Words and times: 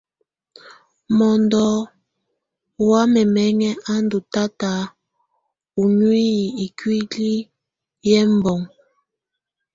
Mɔndɔ 1.17 1.63
wa 2.87 2.99
ɛmɛŋɛ 3.23 3.69
a 3.91 3.93
ndù 4.03 4.19
tata 4.33 4.71
u 5.81 5.83
nuiyi 5.97 6.43
ikuili 6.65 7.29
yɛ 8.09 8.19
ɛbɔŋɔ. 8.31 8.65